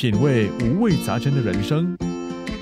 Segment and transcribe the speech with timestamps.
[0.00, 1.94] 品味五味杂陈的人生，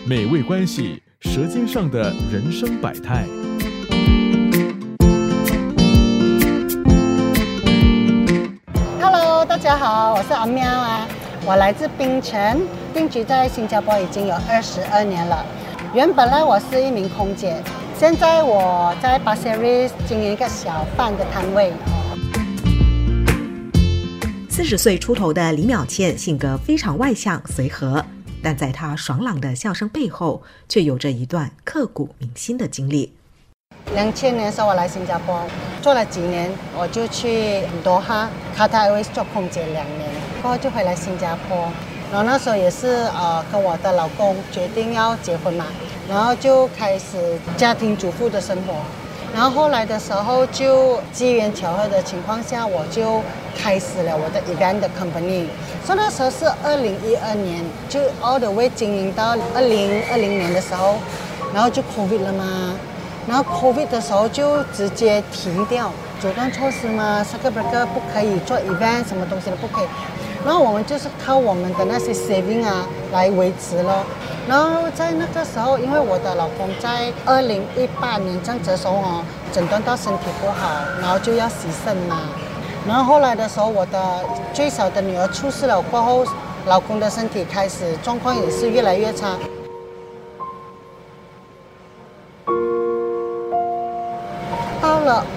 [0.05, 3.25] 美味关系，舌尖上的人生百态。
[9.01, 11.07] Hello，大家好，我是阿喵啊，
[11.47, 12.61] 我来自槟城，
[12.93, 15.47] 定居在新加坡已经有二十二年了。
[15.95, 17.63] 原本呢，我是一名空姐，
[17.97, 21.73] 现在我在巴塞瑞经营一个小贩的摊位。
[24.59, 28.05] 四十岁出头的李淼倩性格非常外向随和，
[28.43, 33.13] 但在她爽朗的笑声背后，却有着一段刻骨铭心的经历。
[33.95, 35.41] 两千年的时候我来新加坡
[35.81, 40.11] 做了几年，我就去多哈卡塔尔做空姐两年，
[40.43, 41.57] 过后就回来新加坡。
[42.11, 45.67] 然后那时候也是呃跟我的老公决定要结婚嘛，
[46.09, 48.75] 然后就开始家庭主妇的生活。
[49.35, 53.23] 然后后来的时候，就机缘巧合的情况下，我就
[53.57, 55.47] 开始了我的 event company。
[55.85, 60.97] 所以那时候是二零一二年，就 all the way 经营到二零二零年的时候，
[61.55, 62.75] 然后就 covid 了嘛。
[63.29, 69.87] 然后 covid 的时候就直接停掉，阻断措施嘛，三个 break 不可以做 event，什么东西都不可以。
[70.45, 74.05] 然后我们就是靠我们的那些 saving 啊来维持咯。
[74.49, 82.21] 然后在那个时候，因为我的老公在二零一八年这样子的时候哦，诊断到身体不好，然后就要洗肾嘛。
[82.87, 84.21] 然后后来的时候，我的
[84.53, 86.25] 最小的女儿出事了过后，
[86.67, 89.37] 老公的身体开始状况也是越来越差。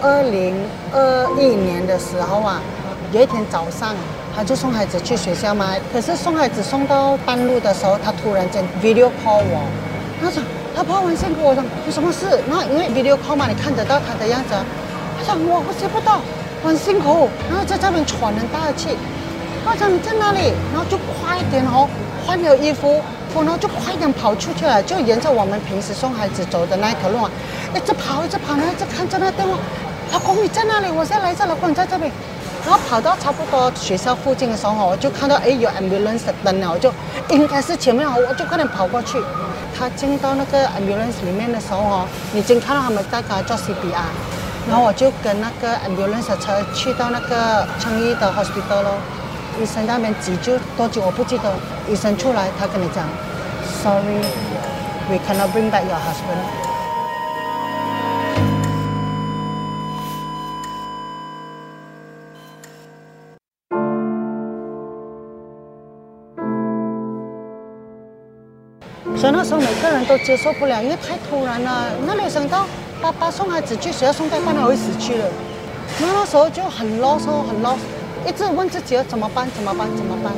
[0.02, 0.56] 二零
[0.94, 2.62] 二一年的时候啊，
[3.12, 3.96] 有一天早上。
[4.34, 9.68] 他就送孩子去学校嘛，可是送孩子送到半路的时候，他突然间 video call 我，
[10.22, 10.42] 他说
[10.74, 12.40] 他跑完线跟我说有什么事？
[12.48, 14.56] 然后因为 video call 嘛，你看得到他的样子，
[15.20, 16.22] 他说我我接不到，
[16.64, 18.96] 很辛苦，然后在这边喘很大的气。
[19.66, 20.54] 他说你在哪里？
[20.72, 21.86] 然后就快一点哦，
[22.26, 23.02] 换了衣服，
[23.36, 27.32] 然后就快点跑出去了，就沿着我们平时送孩子走的那条路啊，
[27.74, 29.58] 一直跑一直跑，然后一直看着那电话，
[30.12, 30.90] 老公你在哪里？
[30.92, 32.12] 我现在来这，老公你在这边。
[32.64, 36.94] 然后跑到差不多学校附近的时候，我就看到哎有 ambulance 灯了，我就
[37.30, 39.20] 应该是前面，我就快点跑过去。
[39.76, 44.06] 他进到那个 ambulance 里面的时候哦，已经看到他们在给他做 CPR，
[44.68, 48.94] 然后我就跟那个 ambulance 车去到那个昌邑的 hospital 咯。
[49.62, 51.54] 医生那边急救多久我不记得，
[51.88, 53.08] 医生出来他跟你讲
[53.84, 56.42] ，Sorry，we cannot bring back your husband。
[69.16, 71.86] 所以那时候每个人都接受不了，因为太突然了。
[72.08, 72.66] 那里想到
[73.00, 75.26] 爸爸送孩子去学校送到半路会死去了。
[76.00, 77.78] 然后那时候就很 lost，很 lost，
[78.26, 80.32] 一直问自己要怎么办，怎么办，怎么办。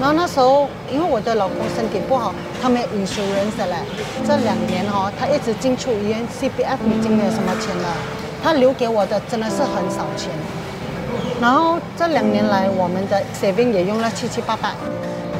[0.00, 3.76] 然后那时候因为我的老公身体不好，他没有 insurance 嘞。
[4.26, 7.88] 这两年哦，他一直进出医院，CPF 已经没有什么钱了。
[8.42, 10.30] 他留给我的真的是很少钱。
[11.40, 14.74] 然后这两年来，我们的 saving 也用了七七八八。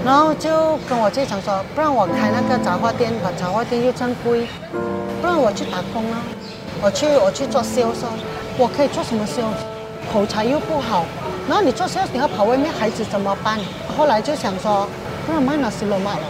[0.05, 4.47] 然后就跟我队长说，不然我开那个杂货店，把杂货店又正规，
[5.21, 6.23] 不然我去打工啊，
[6.83, 8.07] 我去我去做销售，
[8.57, 9.43] 我可以做什么销？
[10.13, 11.05] 口才又不好，
[11.49, 13.59] 然后你做销售你要跑外面，孩子怎么办？
[13.97, 14.89] 后来就想说，
[15.27, 16.23] 不然卖那些罗马了，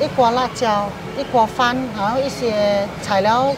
[0.00, 0.88] 一锅辣椒，
[1.18, 3.52] 一锅饭，然后一些材料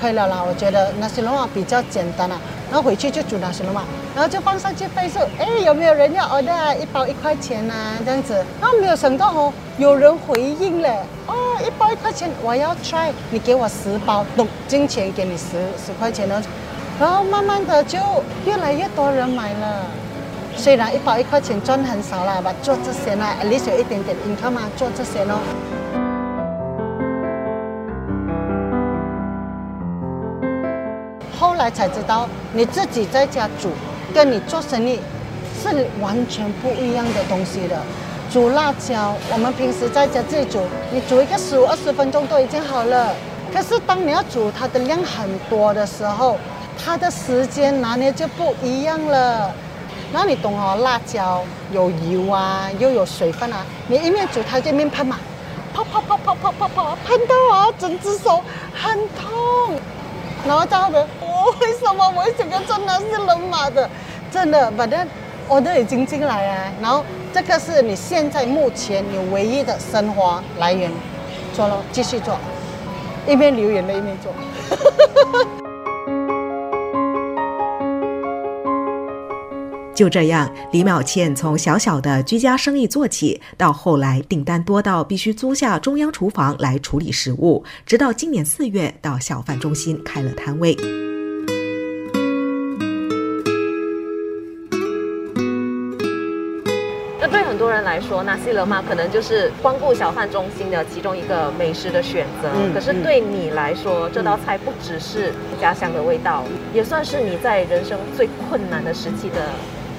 [0.00, 0.42] 可以了啦。
[0.46, 2.38] 我觉得那些罗马比较简单啊。
[2.72, 3.82] 然后回去就煮那些了嘛，
[4.14, 7.74] 然后就放上去备注，哎，有没有人要 order 一包一块钱呐？
[8.02, 8.32] 这样子，
[8.62, 10.88] 然后没有想到哦，有人回应了，
[11.26, 11.34] 哦，
[11.66, 16.42] 一包一块钱，我要 try，你给我十包，懂金钱给你十十块钱呢，
[16.98, 17.98] 然后慢慢的就
[18.46, 19.84] 越来越多人买了，
[20.56, 25.38] 虽然一包一块钱赚很少啦，吧，做这些呢，at least 有一点点 income 嘛，做这些咯。
[31.38, 33.70] 后来才知道，你自己在家煮，
[34.14, 35.00] 跟你做生意
[35.60, 37.76] 是完全不一样的东西的。
[38.30, 40.60] 煮辣椒，我们平时在家自己煮，
[40.92, 43.12] 你煮一个十五二十分钟都已经好了。
[43.52, 46.38] 可是当你要煮它的量很多的时候，
[46.82, 49.52] 它的时间拿捏就不一样了。
[50.12, 51.42] 然后你懂哦，辣椒
[51.72, 55.18] 有油啊，又有水分啊，你一面煮它一面喷嘛，
[55.72, 58.42] 泡泡泡泡泡泡泡，喷到我，整只手
[58.74, 59.74] 很痛。
[60.46, 61.06] 然后在后面。
[61.20, 63.88] 我为什么我这个真的是人马的？
[64.30, 65.06] 真的，反正
[65.48, 66.72] 我都已经进来啊。
[66.80, 70.92] 然后这个是你现在目前你唯一的生活来源，
[71.54, 72.36] 做了继续做，
[73.26, 74.32] 一边流眼泪一边做。
[79.94, 90.74] 就这样，李淼倩从小小的居家生意做起，到后来订单多到必须租下中央厨房来处理食物，直到今年四月到小贩中心开了摊位。
[97.20, 102.48] 那对很多人来说，纳西勒玛可能就是光顾小贩中心的其中一个美食的选择。
[102.56, 106.42] 嗯可是对你来说，这道菜不只是家乡的味道，
[106.74, 109.50] 也算是你在人生最困难的时期的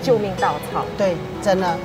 [0.04, 0.86] 救命稻草。
[0.98, 1.76] 对，真的，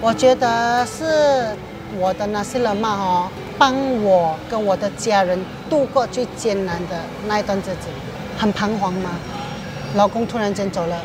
[0.00, 1.56] 我觉得是
[1.98, 7.88] 我的那些人嘛哦，帮我跟我的家人度过最艰难的那一段日子，
[8.36, 9.10] 很彷徨嘛。
[9.94, 11.00] 老公突然间走了，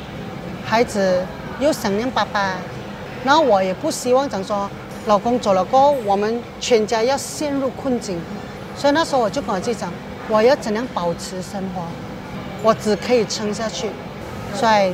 [0.65, 1.23] 孩子
[1.59, 2.55] 又想念爸爸，
[3.23, 4.69] 然后我也不希望讲说，
[5.05, 8.19] 老公走了过后，我们全家要陷入困境，
[8.75, 9.89] 所以那时候我就跟我自己讲，
[10.27, 11.83] 我要怎样保持生活，
[12.61, 13.89] 我只可以撑下去，
[14.53, 14.93] 所以。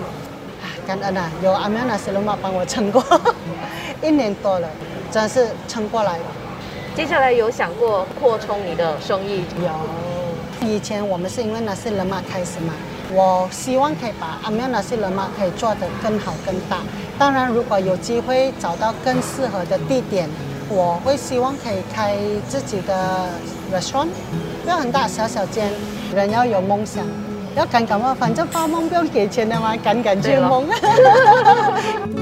[0.61, 3.03] 啊感恩啊，有阿苗纳西罗马帮我撑过
[4.01, 4.67] 一年多了，
[5.11, 6.23] 真的是撑过来了。
[6.95, 9.43] 接下来有想过扩充你的生意？
[9.63, 12.73] 有，以前我们是因为那些人马开始嘛，
[13.13, 16.77] 我希望可以把阿苗那些人马可以做得更好更大。
[17.17, 20.29] 当然，如果有机会找到更适合的地点，
[20.69, 22.17] 我会希望可以开
[22.47, 23.29] 自己的
[23.73, 24.09] restaurant，
[24.63, 25.71] 不要很大，小小间，
[26.13, 27.05] 人要有梦想。
[27.55, 30.69] 要赶赶嘛，反正发梦不用给钱的嘛，敢敢去对咯梦。